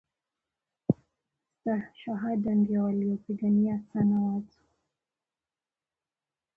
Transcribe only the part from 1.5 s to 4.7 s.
Stashahada ndiyo waliyoipigania sana watu